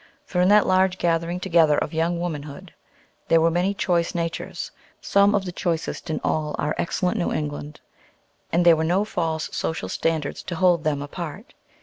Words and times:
For 0.25 0.41
in 0.41 0.47
that 0.49 0.65
large 0.65 0.97
gathering 0.97 1.39
together 1.39 1.77
of 1.77 1.93
young 1.93 2.19
womanhood 2.19 2.73
there 3.27 3.39
were 3.39 3.51
many 3.51 3.75
choice 3.75 4.15
natures 4.15 4.71
some 4.99 5.35
of 5.35 5.45
the 5.45 5.51
choicest 5.51 6.09
in 6.09 6.19
all 6.23 6.55
our 6.57 6.73
excellent 6.79 7.19
New 7.19 7.31
England, 7.31 7.79
and 8.51 8.65
there 8.65 8.75
were 8.75 8.83
no 8.83 9.05
false 9.05 9.47
social 9.55 9.89
standards 9.89 10.41
to 10.41 10.55
hold 10.55 10.83
them 10.83 11.03
apart. 11.03 11.53